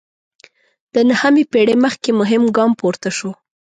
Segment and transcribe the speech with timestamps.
[0.93, 3.31] د نهمې پېړۍ مخکې مهم ګام پورته شو.